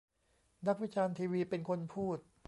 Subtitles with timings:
[0.67, 2.17] นักวิจารณ์ทีวี เป็นคนพูด